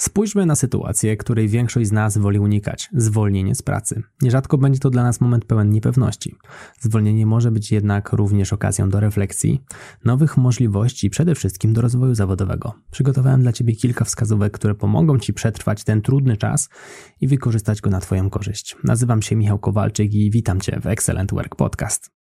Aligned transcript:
Spójrzmy 0.00 0.46
na 0.46 0.56
sytuację, 0.56 1.16
której 1.16 1.48
większość 1.48 1.88
z 1.88 1.92
nas 1.92 2.18
woli 2.18 2.38
unikać 2.38 2.88
zwolnienie 2.92 3.54
z 3.54 3.62
pracy. 3.62 4.02
Nierzadko 4.22 4.58
będzie 4.58 4.80
to 4.80 4.90
dla 4.90 5.02
nas 5.02 5.20
moment 5.20 5.44
pełen 5.44 5.70
niepewności. 5.70 6.36
Zwolnienie 6.80 7.26
może 7.26 7.50
być 7.50 7.72
jednak 7.72 8.12
również 8.12 8.52
okazją 8.52 8.90
do 8.90 9.00
refleksji, 9.00 9.62
nowych 10.04 10.36
możliwości 10.36 11.06
i 11.06 11.10
przede 11.10 11.34
wszystkim 11.34 11.72
do 11.72 11.80
rozwoju 11.80 12.14
zawodowego. 12.14 12.74
Przygotowałem 12.90 13.42
dla 13.42 13.52
Ciebie 13.52 13.74
kilka 13.74 14.04
wskazówek, 14.04 14.52
które 14.52 14.74
pomogą 14.74 15.18
Ci 15.18 15.32
przetrwać 15.32 15.84
ten 15.84 16.02
trudny 16.02 16.36
czas 16.36 16.68
i 17.20 17.28
wykorzystać 17.28 17.80
go 17.80 17.90
na 17.90 18.00
Twoją 18.00 18.30
korzyść. 18.30 18.76
Nazywam 18.84 19.22
się 19.22 19.36
Michał 19.36 19.58
Kowalczyk 19.58 20.14
i 20.14 20.30
witam 20.30 20.60
Cię 20.60 20.80
w 20.80 20.86
Excellent 20.86 21.30
Work 21.30 21.56
Podcast. 21.56 22.17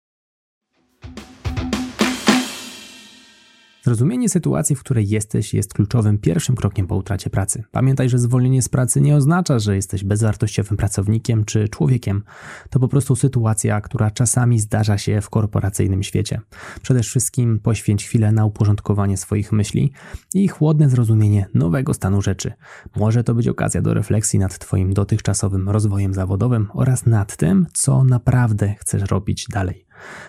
Zrozumienie 3.85 4.29
sytuacji, 4.29 4.77
w 4.77 4.81
której 4.81 5.09
jesteś, 5.09 5.55
jest 5.55 5.75
kluczowym 5.75 6.19
pierwszym 6.19 6.57
krokiem 6.57 6.87
po 6.87 6.97
utracie 6.97 7.31
pracy. 7.31 7.65
Pamiętaj, 7.71 8.09
że 8.09 8.19
zwolnienie 8.19 8.63
z 8.63 8.69
pracy 8.69 9.01
nie 9.01 9.17
oznacza, 9.17 9.59
że 9.59 9.77
jesteś 9.77 10.05
bezwartościowym 10.05 10.77
pracownikiem 10.77 11.45
czy 11.45 11.69
człowiekiem. 11.69 12.23
To 12.71 12.81
po 12.81 12.89
prostu 12.89 13.17
sytuacja, 13.17 13.81
która 13.81 14.11
czasami 14.11 14.59
zdarza 14.59 14.99
się 14.99 15.21
w 15.21 15.31
korporacyjnym 15.31 16.03
świecie. 16.03 16.41
Przede 16.83 17.03
wszystkim 17.03 17.59
poświęć 17.59 18.05
chwilę 18.05 18.33
na 18.33 18.45
uporządkowanie 18.45 19.17
swoich 19.17 19.53
myśli 19.53 19.93
i 20.35 20.49
chłodne 20.49 20.89
zrozumienie 20.89 21.47
nowego 21.55 21.95
stanu 21.95 22.23
rzeczy. 22.23 22.53
Może 22.97 23.25
to 23.25 23.35
być 23.35 23.49
okazja 23.49 23.83
do 23.83 23.95
refleksji 23.95 24.39
nad 24.39 24.59
Twoim 24.59 24.95
dotychczasowym 24.95 25.69
rozwojem 25.69 26.15
zawodowym 26.15 26.69
oraz 26.75 27.07
nad 27.07 27.37
tym, 27.37 27.67
co 27.73 28.05
naprawdę 28.05 28.75
chcesz 28.79 29.11
robić 29.11 29.47
dalej. 29.51 29.84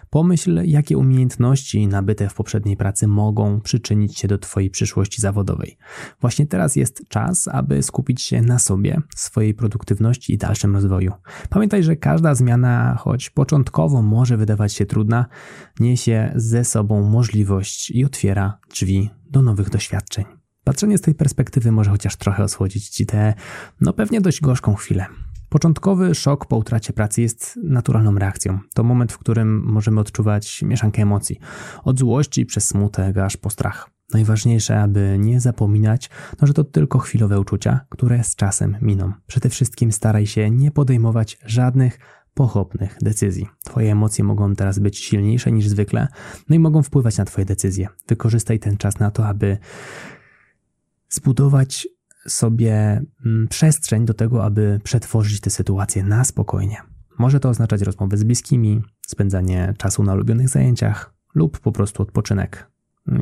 Pomyśl, 0.09 0.61
jakie 0.65 0.97
umiejętności 0.97 1.87
nabyte 1.87 2.29
w 2.29 2.33
poprzedniej 2.33 2.77
pracy 2.77 3.07
mogą 3.07 3.61
przyczynić 3.61 4.17
się 4.17 4.27
do 4.27 4.37
Twojej 4.37 4.69
przyszłości 4.69 5.21
zawodowej. 5.21 5.77
Właśnie 6.21 6.47
teraz 6.47 6.75
jest 6.75 7.07
czas, 7.09 7.47
aby 7.47 7.83
skupić 7.83 8.21
się 8.21 8.41
na 8.41 8.59
sobie, 8.59 9.01
swojej 9.15 9.53
produktywności 9.53 10.33
i 10.33 10.37
dalszym 10.37 10.73
rozwoju. 10.73 11.11
Pamiętaj, 11.49 11.83
że 11.83 11.95
każda 11.95 12.35
zmiana, 12.35 12.95
choć 12.99 13.29
początkowo 13.29 14.01
może 14.01 14.37
wydawać 14.37 14.73
się 14.73 14.85
trudna, 14.85 15.25
niesie 15.79 16.31
ze 16.35 16.65
sobą 16.65 17.09
możliwość 17.09 17.91
i 17.91 18.05
otwiera 18.05 18.59
drzwi 18.69 19.09
do 19.29 19.41
nowych 19.41 19.69
doświadczeń. 19.69 20.25
Patrzenie 20.63 20.97
z 20.97 21.01
tej 21.01 21.15
perspektywy 21.15 21.71
może 21.71 21.91
chociaż 21.91 22.15
trochę 22.15 22.43
osłodzić 22.43 22.89
Ci 22.89 23.05
tę, 23.05 23.33
no 23.81 23.93
pewnie 23.93 24.21
dość 24.21 24.41
gorzką 24.41 24.75
chwilę. 24.75 25.05
Początkowy 25.55 26.15
szok 26.15 26.45
po 26.45 26.57
utracie 26.57 26.93
pracy 26.93 27.21
jest 27.21 27.59
naturalną 27.63 28.15
reakcją. 28.15 28.59
To 28.73 28.83
moment, 28.83 29.11
w 29.11 29.17
którym 29.17 29.63
możemy 29.65 29.99
odczuwać 29.99 30.61
mieszankę 30.61 31.01
emocji. 31.01 31.39
Od 31.83 31.99
złości 31.99 32.45
przez 32.45 32.67
smutek 32.67 33.17
aż 33.17 33.37
po 33.37 33.49
strach. 33.49 33.89
Najważniejsze, 34.13 34.81
aby 34.81 35.17
nie 35.19 35.39
zapominać, 35.41 36.09
no, 36.41 36.47
że 36.47 36.53
to 36.53 36.63
tylko 36.63 36.99
chwilowe 36.99 37.39
uczucia, 37.39 37.79
które 37.89 38.23
z 38.23 38.35
czasem 38.35 38.77
miną. 38.81 39.13
Przede 39.27 39.49
wszystkim 39.49 39.91
staraj 39.91 40.27
się 40.27 40.51
nie 40.51 40.71
podejmować 40.71 41.37
żadnych 41.45 41.99
pochopnych 42.33 42.97
decyzji. 43.01 43.47
Twoje 43.65 43.91
emocje 43.91 44.23
mogą 44.23 44.55
teraz 44.55 44.79
być 44.79 44.97
silniejsze 44.97 45.51
niż 45.51 45.67
zwykle, 45.67 46.07
no 46.49 46.55
i 46.55 46.59
mogą 46.59 46.83
wpływać 46.83 47.17
na 47.17 47.25
Twoje 47.25 47.45
decyzje. 47.45 47.87
Wykorzystaj 48.07 48.59
ten 48.59 48.77
czas 48.77 48.99
na 48.99 49.11
to, 49.11 49.27
aby 49.27 49.57
zbudować 51.09 51.87
sobie 52.27 53.01
mm, 53.25 53.47
przestrzeń 53.47 54.05
do 54.05 54.13
tego, 54.13 54.43
aby 54.43 54.79
przetworzyć 54.83 55.39
tę 55.39 55.49
sytuację 55.49 56.03
na 56.03 56.23
spokojnie. 56.23 56.77
Może 57.19 57.39
to 57.39 57.49
oznaczać 57.49 57.81
rozmowy 57.81 58.17
z 58.17 58.23
bliskimi, 58.23 58.81
spędzanie 59.07 59.73
czasu 59.77 60.03
na 60.03 60.13
ulubionych 60.13 60.49
zajęciach 60.49 61.13
lub 61.35 61.59
po 61.59 61.71
prostu 61.71 62.03
odpoczynek. 62.03 62.71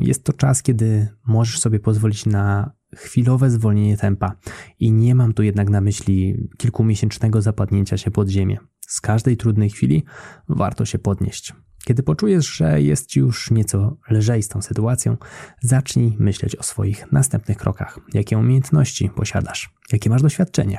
Jest 0.00 0.24
to 0.24 0.32
czas, 0.32 0.62
kiedy 0.62 1.08
możesz 1.26 1.60
sobie 1.60 1.80
pozwolić 1.80 2.26
na 2.26 2.70
chwilowe 2.96 3.50
zwolnienie 3.50 3.96
tempa 3.96 4.36
i 4.78 4.92
nie 4.92 5.14
mam 5.14 5.34
tu 5.34 5.42
jednak 5.42 5.70
na 5.70 5.80
myśli 5.80 6.48
kilkumiesięcznego 6.58 7.42
zapadnięcia 7.42 7.96
się 7.96 8.10
pod 8.10 8.28
ziemię. 8.28 8.58
Z 8.80 9.00
każdej 9.00 9.36
trudnej 9.36 9.70
chwili 9.70 10.04
warto 10.48 10.84
się 10.84 10.98
podnieść. 10.98 11.52
Kiedy 11.84 12.02
poczujesz, 12.02 12.46
że 12.46 12.82
jest 12.82 13.06
ci 13.06 13.20
już 13.20 13.50
nieco 13.50 13.96
lżej 14.10 14.42
z 14.42 14.48
tą 14.48 14.62
sytuacją, 14.62 15.16
zacznij 15.60 16.16
myśleć 16.18 16.56
o 16.56 16.62
swoich 16.62 17.12
następnych 17.12 17.58
krokach. 17.58 18.00
Jakie 18.14 18.38
umiejętności 18.38 19.10
posiadasz? 19.10 19.74
Jakie 19.92 20.10
masz 20.10 20.22
doświadczenie? 20.22 20.78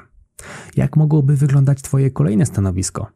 Jak 0.75 0.95
mogłoby 0.95 1.35
wyglądać 1.35 1.81
Twoje 1.81 2.11
kolejne 2.11 2.45
stanowisko? 2.45 3.07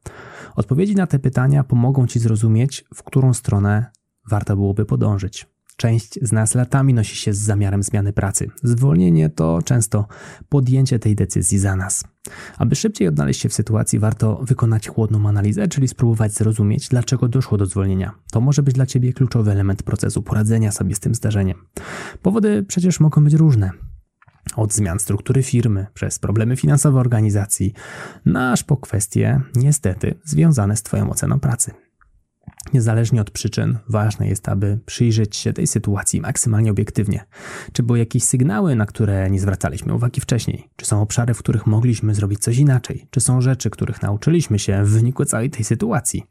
Odpowiedzi 0.56 0.96
na 0.96 1.08
te 1.08 1.20
pytania 1.20 1.64
pomogą 1.64 2.08
Ci 2.08 2.20
zrozumieć, 2.20 2.86
w 2.96 3.04
którą 3.04 3.34
stronę 3.34 3.86
warto 4.30 4.56
byłoby 4.56 4.86
podążyć. 4.86 5.48
Część 5.80 6.20
z 6.22 6.32
nas 6.32 6.56
latami 6.56 6.94
nosi 6.94 7.16
się 7.16 7.34
z 7.34 7.38
zamiarem 7.38 7.84
zmiany 7.84 8.14
pracy. 8.14 8.50
Zwolnienie 8.64 9.30
to 9.30 9.60
często 9.66 10.08
podjęcie 10.50 11.00
tej 11.00 11.16
decyzji 11.16 11.60
za 11.60 11.76
nas. 11.76 12.04
Aby 12.58 12.76
szybciej 12.76 13.08
odnaleźć 13.08 13.42
się 13.42 13.50
w 13.50 13.54
sytuacji, 13.54 14.00
warto 14.00 14.42
wykonać 14.44 14.88
chłodną 14.88 15.30
analizę, 15.30 15.68
czyli 15.68 15.88
spróbować 15.88 16.34
zrozumieć, 16.34 16.88
dlaczego 16.88 17.28
doszło 17.28 17.58
do 17.58 17.66
zwolnienia. 17.66 18.12
To 18.32 18.42
może 18.42 18.64
być 18.64 18.76
dla 18.76 18.86
Ciebie 18.86 19.14
kluczowy 19.14 19.52
element 19.52 19.84
procesu 19.84 20.22
poradzenia 20.22 20.72
sobie 20.72 20.96
z 20.96 21.00
tym 21.00 21.16
zdarzeniem. 21.16 21.58
Powody 22.22 22.64
przecież 22.64 23.00
mogą 23.00 23.24
być 23.24 23.34
różne. 23.34 23.72
Od 24.56 24.74
zmian 24.74 25.00
struktury 25.00 25.44
firmy, 25.44 25.88
przez 25.94 26.20
problemy 26.20 26.56
finansowe 26.56 27.00
organizacji, 27.00 27.74
aż 28.36 28.64
po 28.64 28.78
kwestie, 28.78 29.42
niestety, 29.56 30.16
związane 30.24 30.76
z 30.76 30.84
Twoją 30.84 31.10
oceną 31.10 31.40
pracy. 31.40 31.72
Niezależnie 32.74 33.22
od 33.22 33.32
przyczyn, 33.32 33.78
ważne 33.90 34.28
jest, 34.28 34.50
aby 34.50 34.80
przyjrzeć 34.86 35.36
się 35.36 35.54
tej 35.54 35.68
sytuacji 35.68 36.22
maksymalnie 36.22 36.72
obiektywnie. 36.72 37.26
Czy 37.74 37.84
były 37.84 38.00
jakieś 38.00 38.24
sygnały, 38.24 38.76
na 38.76 38.86
które 38.86 39.30
nie 39.30 39.40
zwracaliśmy 39.40 39.94
uwagi 39.94 40.22
wcześniej? 40.22 40.70
Czy 40.76 40.86
są 40.86 41.02
obszary, 41.02 41.34
w 41.34 41.40
których 41.40 41.68
mogliśmy 41.68 42.16
zrobić 42.16 42.40
coś 42.40 42.58
inaczej? 42.58 43.08
Czy 43.10 43.20
są 43.20 43.42
rzeczy, 43.42 43.70
których 43.70 44.02
nauczyliśmy 44.02 44.60
się 44.60 44.84
w 44.84 44.90
wyniku 44.90 45.26
całej 45.26 45.50
tej 45.50 45.64
sytuacji? 45.64 46.24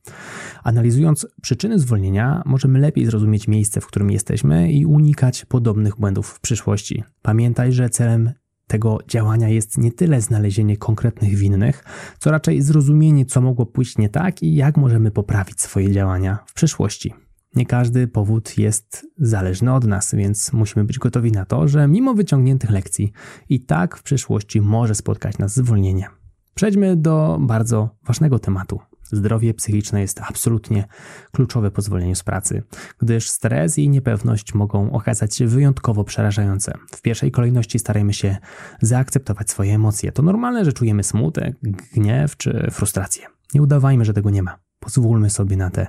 Analizując 0.65 1.27
przyczyny 1.43 1.79
zwolnienia, 1.79 2.43
możemy 2.47 2.79
lepiej 2.79 3.07
zrozumieć 3.07 3.49
miejsce, 3.49 3.81
w 3.81 3.87
którym 3.87 4.11
jesteśmy 4.11 4.73
i 4.73 4.87
unikać 4.87 5.45
podobnych 5.45 5.97
błędów 5.97 6.29
w 6.29 6.41
przyszłości. 6.41 7.05
Pamiętaj, 7.23 7.73
że 7.73 7.91
celem 7.91 8.33
tego 8.69 8.99
działania 9.09 9.49
jest 9.49 9.79
nie 9.79 9.93
tyle 9.93 10.21
znalezienie 10.21 10.77
konkretnych 10.77 11.35
winnych, 11.35 11.85
co 12.19 12.31
raczej 12.31 12.63
zrozumienie, 12.63 13.27
co 13.27 13.41
mogło 13.41 13.67
pójść 13.67 13.99
nie 13.99 14.09
tak 14.09 14.43
i 14.43 14.55
jak 14.55 14.77
możemy 14.77 15.11
poprawić 15.11 15.61
swoje 15.61 15.93
działania 15.93 16.39
w 16.47 16.55
przyszłości. 16.55 17.15
Nie 17.55 17.67
każdy 17.67 18.09
powód 18.09 18.59
jest 18.59 19.07
zależny 19.19 19.75
od 19.75 19.85
nas, 19.85 20.15
więc 20.15 20.53
musimy 20.53 20.85
być 20.85 20.99
gotowi 20.99 21.33
na 21.33 21.45
to, 21.45 21.69
że 21.69 21.89
mimo 21.89 22.15
wyciągniętych 22.15 22.71
lekcji 22.71 23.13
i 23.49 23.61
tak 23.61 23.97
w 23.97 24.03
przyszłości 24.03 24.61
może 24.61 24.95
spotkać 24.95 25.39
nas 25.39 25.55
zwolnienie. 25.55 26.09
Przejdźmy 26.55 26.97
do 26.97 27.39
bardzo 27.41 27.97
ważnego 28.07 28.39
tematu 28.39 28.81
Zdrowie 29.13 29.55
psychiczne 29.55 30.01
jest 30.01 30.21
absolutnie 30.21 30.85
kluczowe 31.33 31.71
po 31.71 31.83
zwolnieniu 31.83 32.15
z 32.15 32.23
pracy, 32.23 32.63
gdyż 32.99 33.29
stres 33.29 33.79
i 33.79 33.89
niepewność 33.89 34.55
mogą 34.55 34.93
okazać 34.93 35.37
się 35.37 35.47
wyjątkowo 35.47 36.05
przerażające. 36.05 36.73
W 36.95 37.03
pierwszej 37.03 37.31
kolejności 37.31 37.79
starajmy 37.79 38.13
się 38.13 38.37
zaakceptować 38.81 39.51
swoje 39.51 39.75
emocje. 39.75 40.13
To 40.13 40.23
normalne, 40.23 40.65
że 40.65 40.73
czujemy 40.73 41.05
smutek, 41.05 41.57
gniew 41.95 42.37
czy 42.37 42.69
frustrację. 42.71 43.27
Nie 43.55 43.63
udawajmy, 43.63 44.05
że 44.05 44.13
tego 44.13 44.31
nie 44.31 44.43
ma. 44.43 44.59
Pozwólmy 44.81 45.31
sobie 45.31 45.57
na 45.57 45.71
te 45.71 45.87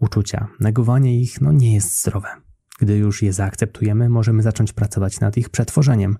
uczucia. 0.00 0.48
Negowanie 0.60 1.20
ich 1.20 1.40
no, 1.40 1.52
nie 1.52 1.74
jest 1.74 2.00
zdrowe. 2.00 2.28
Gdy 2.78 2.96
już 2.96 3.22
je 3.22 3.32
zaakceptujemy, 3.32 4.08
możemy 4.08 4.42
zacząć 4.42 4.72
pracować 4.72 5.20
nad 5.20 5.36
ich 5.36 5.50
przetworzeniem. 5.50 6.16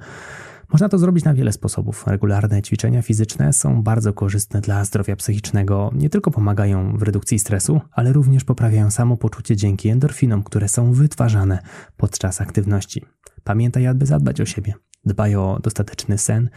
Można 0.72 0.88
to 0.88 0.98
zrobić 0.98 1.24
na 1.24 1.34
wiele 1.34 1.52
sposobów. 1.52 2.06
Regularne 2.06 2.62
ćwiczenia 2.62 3.02
fizyczne 3.02 3.52
są 3.52 3.82
bardzo 3.82 4.12
korzystne 4.12 4.60
dla 4.60 4.84
zdrowia 4.84 5.16
psychicznego. 5.16 5.90
Nie 5.94 6.10
tylko 6.10 6.30
pomagają 6.30 6.96
w 6.96 7.02
redukcji 7.02 7.38
stresu, 7.38 7.80
ale 7.92 8.12
również 8.12 8.44
poprawiają 8.44 8.90
samopoczucie 8.90 9.56
dzięki 9.56 9.88
endorfinom, 9.88 10.42
które 10.42 10.68
są 10.68 10.92
wytwarzane 10.92 11.58
podczas 11.96 12.40
aktywności. 12.40 13.04
Pamiętaj, 13.44 13.86
aby 13.86 14.06
zadbać 14.06 14.40
o 14.40 14.46
siebie. 14.46 14.74
Dbaj 15.04 15.36
o 15.36 15.58
dostateczny 15.62 16.18
sen 16.18 16.50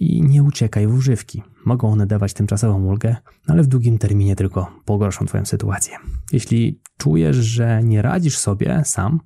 i 0.00 0.22
nie 0.22 0.42
uciekaj 0.42 0.86
w 0.86 0.94
używki. 0.94 1.42
Mogą 1.64 1.92
one 1.92 2.06
dawać 2.06 2.34
tymczasową 2.34 2.84
ulgę, 2.84 3.16
ale 3.46 3.62
w 3.62 3.66
długim 3.66 3.98
terminie 3.98 4.36
tylko 4.36 4.72
pogorszą 4.84 5.26
Twoją 5.26 5.44
sytuację. 5.44 5.96
Jeśli 6.32 6.80
czujesz, 6.96 7.36
że 7.36 7.82
nie 7.82 8.02
radzisz 8.02 8.38
sobie 8.38 8.82
sam, 8.84 9.20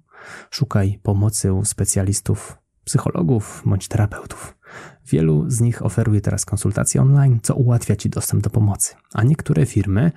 szukaj 0.51 0.99
pomocy 1.03 1.53
u 1.53 1.65
specjalistów 1.65 2.64
psychologów 2.85 3.63
bądź 3.67 3.89
terapeutów. 3.89 4.57
Wielu 5.07 5.45
z 5.51 5.61
nich 5.61 5.85
oferuje 5.85 6.21
teraz 6.21 6.45
konsultacje 6.45 7.03
online, 7.03 7.39
co 7.43 7.55
ułatwia 7.55 7.97
Ci 7.97 8.11
dostęp 8.11 8.43
do 8.43 8.51
pomocy. 8.51 8.95
A 9.13 9.23
niektóre 9.25 9.67
firmy 9.67 10.13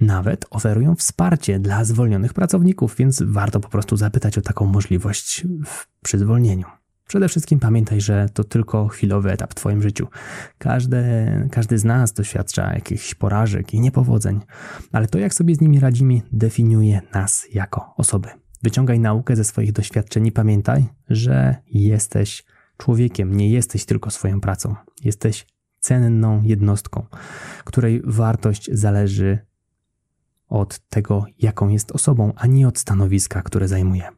nawet 0.00 0.46
oferują 0.50 0.94
wsparcie 0.94 1.58
dla 1.58 1.84
zwolnionych 1.84 2.34
pracowników, 2.34 2.96
więc 2.96 3.22
warto 3.22 3.60
po 3.60 3.68
prostu 3.68 3.96
zapytać 3.96 4.38
o 4.38 4.42
taką 4.42 4.66
możliwość 4.66 5.46
przy 6.02 6.18
zwolnieniu. 6.18 6.66
Przede 7.08 7.28
wszystkim 7.28 7.60
pamiętaj, 7.60 8.00
że 8.00 8.28
to 8.34 8.44
tylko 8.44 8.88
chwilowy 8.88 9.32
etap 9.32 9.50
w 9.50 9.54
Twoim 9.54 9.82
życiu. 9.82 10.06
Każdy, 10.58 11.04
każdy 11.50 11.78
z 11.78 11.84
nas 11.84 12.12
doświadcza 12.12 12.74
jakichś 12.74 13.14
porażek 13.14 13.74
i 13.74 13.80
niepowodzeń, 13.80 14.40
ale 14.92 15.06
to, 15.06 15.18
jak 15.18 15.34
sobie 15.34 15.54
z 15.54 15.60
nimi 15.60 15.80
radzimy, 15.80 16.22
definiuje 16.32 17.00
nas 17.14 17.46
jako 17.52 17.94
osoby. 17.96 18.28
Wyciągaj 18.66 19.00
naukę 19.00 19.36
ze 19.36 19.44
swoich 19.44 19.72
doświadczeń 19.72 20.26
i 20.26 20.32
pamiętaj, 20.32 20.86
że 21.08 21.56
jesteś 21.72 22.44
człowiekiem, 22.76 23.36
nie 23.36 23.50
jesteś 23.50 23.84
tylko 23.84 24.10
swoją 24.10 24.40
pracą. 24.40 24.74
Jesteś 25.04 25.46
cenną 25.80 26.42
jednostką, 26.42 27.06
której 27.64 28.02
wartość 28.04 28.70
zależy 28.72 29.38
od 30.48 30.78
tego, 30.78 31.24
jaką 31.38 31.68
jest 31.68 31.92
osobą, 31.92 32.32
a 32.36 32.46
nie 32.46 32.68
od 32.68 32.78
stanowiska, 32.78 33.42
które 33.42 33.68
zajmuje. 33.68 34.08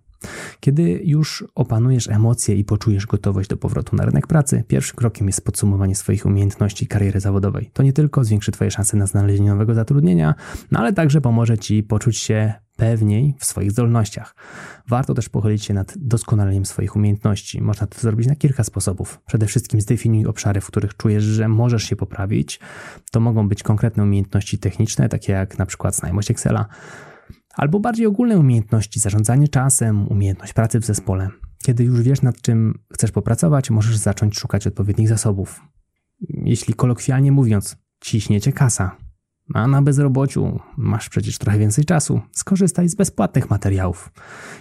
Kiedy 0.60 1.00
już 1.04 1.44
opanujesz 1.54 2.08
emocje 2.08 2.54
i 2.56 2.64
poczujesz 2.64 3.06
gotowość 3.06 3.48
do 3.48 3.56
powrotu 3.56 3.96
na 3.96 4.04
rynek 4.04 4.26
pracy, 4.26 4.64
pierwszym 4.68 4.96
krokiem 4.96 5.26
jest 5.26 5.44
podsumowanie 5.44 5.94
swoich 5.94 6.26
umiejętności 6.26 6.86
kariery 6.86 7.20
zawodowej. 7.20 7.70
To 7.72 7.82
nie 7.82 7.92
tylko 7.92 8.24
zwiększy 8.24 8.52
Twoje 8.52 8.70
szanse 8.70 8.96
na 8.96 9.06
znalezienie 9.06 9.50
nowego 9.50 9.74
zatrudnienia, 9.74 10.34
no 10.70 10.80
ale 10.80 10.92
także 10.92 11.20
pomoże 11.20 11.58
Ci 11.58 11.82
poczuć 11.82 12.18
się 12.18 12.52
pewniej 12.78 13.34
w 13.38 13.44
swoich 13.44 13.70
zdolnościach. 13.70 14.34
Warto 14.88 15.14
też 15.14 15.28
pochylić 15.28 15.64
się 15.64 15.74
nad 15.74 15.98
doskonaleniem 15.98 16.66
swoich 16.66 16.96
umiejętności. 16.96 17.62
Można 17.62 17.86
to 17.86 18.00
zrobić 18.00 18.26
na 18.26 18.36
kilka 18.36 18.64
sposobów. 18.64 19.20
Przede 19.26 19.46
wszystkim 19.46 19.80
zdefiniuj 19.80 20.26
obszary, 20.26 20.60
w 20.60 20.66
których 20.66 20.96
czujesz, 20.96 21.24
że 21.24 21.48
możesz 21.48 21.84
się 21.84 21.96
poprawić. 21.96 22.60
To 23.10 23.20
mogą 23.20 23.48
być 23.48 23.62
konkretne 23.62 24.02
umiejętności 24.02 24.58
techniczne, 24.58 25.08
takie 25.08 25.32
jak 25.32 25.58
na 25.58 25.66
przykład 25.66 25.96
znajomość 25.96 26.30
Excela, 26.30 26.66
albo 27.58 27.80
bardziej 27.80 28.06
ogólne 28.06 28.38
umiejętności, 28.38 29.00
zarządzanie 29.00 29.48
czasem, 29.48 30.08
umiejętność 30.08 30.52
pracy 30.52 30.80
w 30.80 30.84
zespole. 30.84 31.28
Kiedy 31.64 31.84
już 31.84 32.02
wiesz, 32.02 32.22
nad 32.22 32.40
czym 32.40 32.78
chcesz 32.92 33.10
popracować, 33.10 33.70
możesz 33.70 33.96
zacząć 33.96 34.38
szukać 34.38 34.66
odpowiednich 34.66 35.08
zasobów. 35.08 35.60
Jeśli 36.20 36.74
kolokwialnie 36.74 37.32
mówiąc, 37.32 37.76
ciśniecie 38.00 38.52
kasa, 38.52 38.96
a 39.54 39.66
na 39.66 39.82
bezrobociu 39.82 40.60
masz 40.76 41.08
przecież 41.08 41.38
trochę 41.38 41.58
więcej 41.58 41.84
czasu. 41.84 42.20
Skorzystaj 42.32 42.88
z 42.88 42.94
bezpłatnych 42.94 43.50
materiałów. 43.50 44.10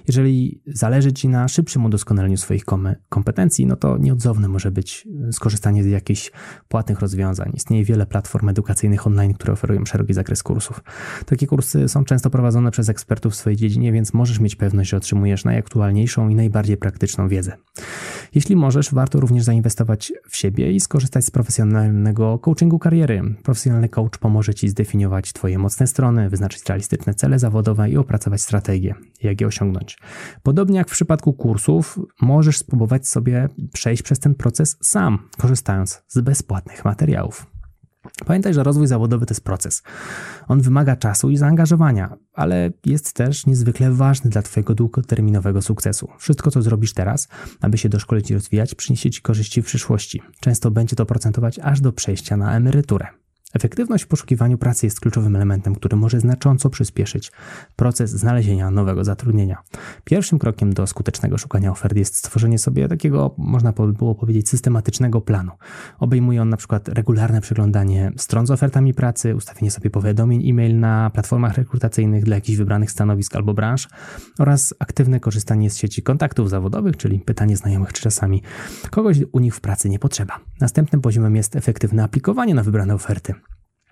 Jeżeli 0.07 0.61
zależy 0.67 1.13
Ci 1.13 1.29
na 1.29 1.47
szybszym 1.47 1.85
udoskonaleniu 1.85 2.37
swoich 2.37 2.65
kompetencji, 3.09 3.65
no 3.65 3.75
to 3.75 3.97
nieodzowne 3.97 4.47
może 4.47 4.71
być 4.71 5.07
skorzystanie 5.31 5.83
z 5.83 5.87
jakichś 5.87 6.31
płatnych 6.67 6.99
rozwiązań. 6.99 7.51
Istnieje 7.53 7.83
wiele 7.83 8.05
platform 8.05 8.49
edukacyjnych 8.49 9.07
online, 9.07 9.33
które 9.33 9.53
oferują 9.53 9.85
szeroki 9.85 10.13
zakres 10.13 10.43
kursów. 10.43 10.83
Takie 11.25 11.47
kursy 11.47 11.87
są 11.87 12.05
często 12.05 12.29
prowadzone 12.29 12.71
przez 12.71 12.89
ekspertów 12.89 13.33
w 13.33 13.35
swojej 13.35 13.57
dziedzinie, 13.57 13.91
więc 13.91 14.13
możesz 14.13 14.39
mieć 14.39 14.55
pewność, 14.55 14.89
że 14.89 14.97
otrzymujesz 14.97 15.45
najaktualniejszą 15.45 16.29
i 16.29 16.35
najbardziej 16.35 16.77
praktyczną 16.77 17.27
wiedzę. 17.27 17.57
Jeśli 18.35 18.55
możesz, 18.55 18.93
warto 18.93 19.19
również 19.19 19.43
zainwestować 19.43 20.13
w 20.29 20.35
siebie 20.35 20.71
i 20.71 20.79
skorzystać 20.79 21.25
z 21.25 21.31
profesjonalnego 21.31 22.39
coachingu 22.39 22.79
kariery. 22.79 23.21
Profesjonalny 23.43 23.89
coach 23.89 24.17
pomoże 24.17 24.53
Ci 24.53 24.69
zdefiniować 24.69 25.33
Twoje 25.33 25.57
mocne 25.57 25.87
strony, 25.87 26.29
wyznaczyć 26.29 26.65
realistyczne 26.69 27.13
cele 27.13 27.39
zawodowe 27.39 27.89
i 27.89 27.97
opracować 27.97 28.41
strategię, 28.41 28.95
jak 29.23 29.41
je 29.41 29.47
osiągnąć. 29.47 29.97
Podobnie 30.43 30.77
jak 30.77 30.89
w 30.89 30.91
przypadku 30.91 31.33
kursów, 31.33 31.99
możesz 32.21 32.57
spróbować 32.57 33.07
sobie 33.07 33.49
przejść 33.73 34.03
przez 34.03 34.19
ten 34.19 34.35
proces 34.35 34.77
sam, 34.81 35.19
korzystając 35.37 36.03
z 36.07 36.21
bezpłatnych 36.21 36.85
materiałów. 36.85 37.56
Pamiętaj, 38.25 38.53
że 38.53 38.63
rozwój 38.63 38.87
zawodowy 38.87 39.25
to 39.25 39.31
jest 39.31 39.43
proces. 39.43 39.83
On 40.47 40.61
wymaga 40.61 40.95
czasu 40.95 41.29
i 41.29 41.37
zaangażowania, 41.37 42.17
ale 42.33 42.71
jest 42.85 43.13
też 43.13 43.45
niezwykle 43.45 43.91
ważny 43.91 44.29
dla 44.29 44.41
Twojego 44.41 44.75
długoterminowego 44.75 45.61
sukcesu. 45.61 46.09
Wszystko, 46.17 46.51
co 46.51 46.61
zrobisz 46.61 46.93
teraz, 46.93 47.27
aby 47.61 47.77
się 47.77 47.89
doszkolić 47.89 48.31
i 48.31 48.33
rozwijać, 48.33 48.75
przyniesie 48.75 49.11
Ci 49.11 49.21
korzyści 49.21 49.61
w 49.61 49.65
przyszłości. 49.65 50.21
Często 50.39 50.71
będzie 50.71 50.95
to 50.95 51.05
procentować 51.05 51.59
aż 51.59 51.81
do 51.81 51.91
przejścia 51.93 52.37
na 52.37 52.55
emeryturę. 52.55 53.07
Efektywność 53.53 54.03
w 54.03 54.07
poszukiwaniu 54.07 54.57
pracy 54.57 54.85
jest 54.85 54.99
kluczowym 54.99 55.35
elementem, 55.35 55.75
który 55.75 55.97
może 55.97 56.19
znacząco 56.19 56.69
przyspieszyć 56.69 57.31
proces 57.75 58.11
znalezienia 58.11 58.71
nowego 58.71 59.03
zatrudnienia. 59.03 59.57
Pierwszym 60.03 60.39
krokiem 60.39 60.73
do 60.73 60.87
skutecznego 60.87 61.37
szukania 61.37 61.71
ofert 61.71 61.97
jest 61.97 62.15
stworzenie 62.15 62.59
sobie 62.59 62.87
takiego, 62.87 63.35
można 63.37 63.71
by 63.71 63.93
było 63.93 64.15
powiedzieć, 64.15 64.49
systematycznego 64.49 65.21
planu. 65.21 65.51
Obejmuje 65.99 66.41
on 66.41 66.49
na 66.49 66.57
przykład 66.57 66.87
regularne 66.87 67.41
przeglądanie 67.41 68.11
stron 68.17 68.47
z 68.47 68.51
ofertami 68.51 68.93
pracy, 68.93 69.35
ustawienie 69.35 69.71
sobie 69.71 69.89
powiadomień 69.89 70.49
e-mail 70.49 70.79
na 70.79 71.09
platformach 71.09 71.57
rekrutacyjnych 71.57 72.23
dla 72.23 72.35
jakichś 72.35 72.57
wybranych 72.57 72.91
stanowisk 72.91 73.35
albo 73.35 73.53
branż 73.53 73.87
oraz 74.39 74.73
aktywne 74.79 75.19
korzystanie 75.19 75.69
z 75.69 75.77
sieci 75.77 76.03
kontaktów 76.03 76.49
zawodowych, 76.49 76.97
czyli 76.97 77.19
pytanie 77.19 77.57
znajomych, 77.57 77.93
czy 77.93 78.01
czasami 78.01 78.41
kogoś 78.89 79.17
u 79.31 79.39
nich 79.39 79.55
w 79.55 79.61
pracy 79.61 79.89
nie 79.89 79.99
potrzeba. 79.99 80.39
Następnym 80.61 81.01
poziomem 81.01 81.35
jest 81.35 81.55
efektywne 81.55 82.03
aplikowanie 82.03 82.55
na 82.55 82.63
wybrane 82.63 82.95
oferty. 82.95 83.33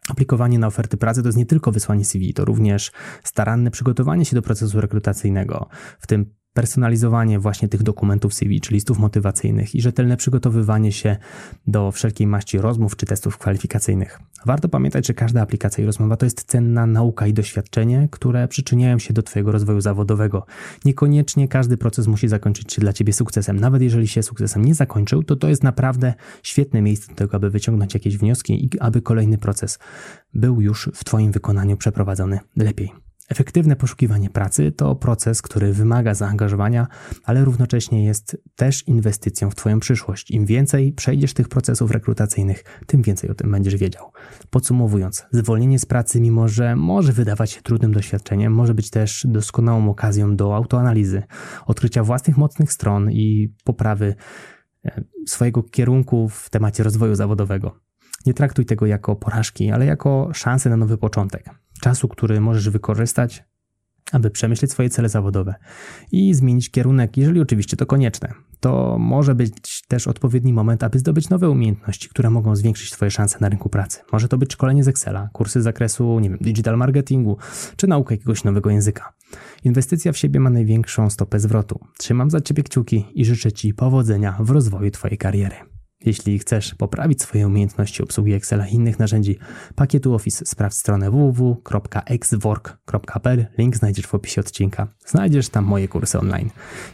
Aplikowanie 0.10 0.60
na 0.60 0.68
oferty 0.68 0.98
pracy 0.98 1.22
to 1.22 1.28
jest 1.28 1.38
nie 1.38 1.46
tylko 1.46 1.72
wysłanie 1.72 2.06
CV, 2.06 2.34
to 2.34 2.46
również 2.46 2.92
staranne 3.24 3.72
przygotowanie 3.72 4.26
się 4.26 4.36
do 4.36 4.42
procesu 4.42 4.82
rekrutacyjnego, 4.82 5.68
w 6.00 6.08
tym 6.08 6.36
personalizowanie 6.56 7.40
właśnie 7.40 7.68
tych 7.68 7.84
dokumentów 7.84 8.34
CV, 8.34 8.62
czy 8.62 8.74
listów 8.74 9.00
motywacyjnych 9.00 9.76
i 9.76 9.82
rzetelne 9.82 10.18
przygotowywanie 10.18 10.92
się 10.92 11.18
do 11.68 11.92
wszelkiej 11.92 12.28
maści 12.28 12.58
rozmów 12.58 12.96
czy 12.96 13.06
testów 13.06 13.38
kwalifikacyjnych. 13.38 14.20
Warto 14.46 14.70
pamiętać, 14.70 15.08
że 15.08 15.14
każda 15.14 15.42
aplikacja 15.42 15.84
i 15.84 15.86
rozmowa 15.88 16.18
to 16.18 16.26
jest 16.26 16.44
cenna 16.44 16.86
nauka 16.86 17.28
i 17.28 17.34
doświadczenie, 17.34 18.08
które 18.12 18.48
przyczyniają 18.48 19.00
się 19.00 19.14
do 19.14 19.24
Twojego 19.24 19.52
rozwoju 19.52 19.82
zawodowego. 19.82 20.46
Niekoniecznie 20.86 21.48
każdy 21.48 21.78
proces 21.78 22.08
musi 22.08 22.28
zakończyć 22.28 22.74
się 22.74 22.82
dla 22.82 22.94
Ciebie 22.94 23.14
sukcesem. 23.14 23.60
Nawet 23.60 23.82
jeżeli 23.82 24.08
się 24.08 24.24
sukcesem 24.24 24.66
nie 24.66 24.76
zakończył, 24.76 25.24
to 25.24 25.36
to 25.36 25.48
jest 25.48 25.64
naprawdę 25.64 26.14
świetne 26.44 26.82
miejsce 26.82 27.08
do 27.08 27.16
tego, 27.16 27.38
aby 27.38 27.50
wyciągnąć 27.50 27.94
jakieś 27.94 28.18
wnioski 28.18 28.66
i 28.66 28.80
aby 28.80 29.02
kolejny 29.02 29.38
proces 29.38 29.80
był 30.34 30.62
już 30.62 30.90
w 30.94 31.04
Twoim 31.04 31.32
wykonaniu 31.32 31.78
przeprowadzony 31.78 32.40
lepiej. 32.58 33.05
Efektywne 33.30 33.76
poszukiwanie 33.76 34.30
pracy 34.30 34.72
to 34.72 34.96
proces, 34.96 35.42
który 35.42 35.74
wymaga 35.74 36.14
zaangażowania, 36.14 36.88
ale 37.24 37.46
równocześnie 37.46 38.06
jest 38.06 38.38
też 38.56 38.88
inwestycją 38.88 39.50
w 39.50 39.56
Twoją 39.56 39.80
przyszłość. 39.80 40.32
Im 40.32 40.46
więcej 40.46 40.94
przejdziesz 40.94 41.34
tych 41.34 41.48
procesów 41.50 41.92
rekrutacyjnych, 41.92 42.64
tym 42.88 43.02
więcej 43.02 43.30
o 43.30 43.36
tym 43.36 43.52
będziesz 43.52 43.76
wiedział. 43.76 44.12
Podsumowując, 44.50 45.26
zwolnienie 45.32 45.80
z 45.80 45.86
pracy, 45.86 46.22
mimo 46.22 46.48
że 46.48 46.76
może 46.76 47.14
wydawać 47.14 47.52
się 47.52 47.62
trudnym 47.62 47.92
doświadczeniem, 47.92 48.54
może 48.54 48.74
być 48.74 48.90
też 48.90 49.28
doskonałą 49.30 49.90
okazją 49.90 50.36
do 50.36 50.56
autoanalizy, 50.56 51.24
odkrycia 51.66 52.04
własnych 52.04 52.38
mocnych 52.38 52.72
stron 52.72 53.12
i 53.12 53.54
poprawy 53.64 54.16
e, 54.86 55.04
swojego 55.28 55.64
kierunku 55.64 56.30
w 56.30 56.50
temacie 56.50 56.84
rozwoju 56.84 57.16
zawodowego. 57.16 57.85
Nie 58.26 58.34
traktuj 58.34 58.66
tego 58.66 58.86
jako 58.86 59.16
porażki, 59.16 59.72
ale 59.72 59.86
jako 59.86 60.30
szansę 60.34 60.70
na 60.70 60.78
nowy 60.78 60.98
początek 60.98 61.50
czasu, 61.82 62.08
który 62.08 62.42
możesz 62.42 62.70
wykorzystać, 62.70 63.44
aby 64.12 64.30
przemyśleć 64.30 64.72
swoje 64.72 64.90
cele 64.90 65.10
zawodowe 65.10 65.56
i 66.12 66.34
zmienić 66.34 66.72
kierunek, 66.72 67.18
jeżeli 67.18 67.42
oczywiście 67.42 67.78
to 67.78 67.86
konieczne. 67.86 68.34
To 68.60 68.98
może 69.00 69.36
być 69.36 69.82
też 69.88 70.08
odpowiedni 70.08 70.54
moment, 70.54 70.84
aby 70.84 71.00
zdobyć 71.00 71.30
nowe 71.30 71.50
umiejętności, 71.50 72.10
które 72.10 72.30
mogą 72.30 72.56
zwiększyć 72.56 72.92
Twoje 72.92 73.12
szanse 73.12 73.38
na 73.42 73.50
rynku 73.50 73.70
pracy. 73.70 74.00
Może 74.12 74.28
to 74.28 74.38
być 74.38 74.54
szkolenie 74.54 74.84
z 74.84 74.88
Excela, 74.88 75.30
kursy 75.34 75.62
z 75.62 75.64
zakresu, 75.64 76.20
nie 76.20 76.30
wiem, 76.30 76.38
digital 76.42 76.78
marketingu, 76.78 77.38
czy 77.76 77.88
nauka 77.88 78.14
jakiegoś 78.14 78.44
nowego 78.44 78.70
języka. 78.70 79.14
Inwestycja 79.64 80.12
w 80.12 80.18
siebie 80.18 80.40
ma 80.40 80.50
największą 80.50 81.10
stopę 81.10 81.40
zwrotu. 81.40 81.80
Trzymam 81.98 82.30
za 82.30 82.42
Ciebie 82.42 82.64
kciuki 82.64 83.06
i 83.14 83.26
życzę 83.26 83.52
Ci 83.52 83.74
powodzenia 83.74 84.38
w 84.40 84.50
rozwoju 84.50 84.92
Twojej 84.92 85.18
kariery. 85.18 85.75
Jeśli 86.06 86.40
chcesz 86.40 86.76
poprawić 86.76 87.22
swoje 87.22 87.48
umiejętności 87.48 88.04
obsługi 88.04 88.34
Excela 88.34 88.68
i 88.68 88.74
innych 88.74 89.00
narzędzi 89.00 89.38
pakietu 89.76 90.14
Office, 90.14 90.46
sprawdź 90.46 90.76
stronę 90.76 91.12
www.exwork.pl. 91.12 93.46
Link 93.58 93.78
znajdziesz 93.78 94.08
w 94.08 94.16
opisie 94.16 94.42
odcinka. 94.42 94.88
Znajdziesz 95.06 95.50
tam 95.50 95.66
moje 95.66 95.88
kursy 95.88 96.20
online. 96.20 96.50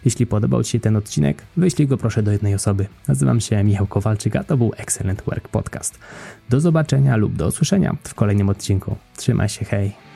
Jeśli 0.05 0.25
podobał 0.25 0.63
Ci 0.63 0.71
się 0.71 0.79
ten 0.79 0.95
odcinek, 0.95 1.43
wyślij 1.57 1.87
go 1.87 1.97
proszę 1.97 2.23
do 2.23 2.31
jednej 2.31 2.55
osoby. 2.55 2.87
Nazywam 3.07 3.41
się 3.41 3.63
Michał 3.63 3.87
Kowalczyk, 3.87 4.35
a 4.35 4.43
to 4.43 4.57
był 4.57 4.71
Excellent 4.77 5.21
Work 5.21 5.47
Podcast. 5.47 5.99
Do 6.49 6.59
zobaczenia 6.59 7.15
lub 7.15 7.35
do 7.35 7.47
usłyszenia 7.47 7.97
w 8.03 8.13
kolejnym 8.13 8.49
odcinku. 8.49 8.95
Trzymaj 9.17 9.49
się, 9.49 9.65
hej! 9.65 10.10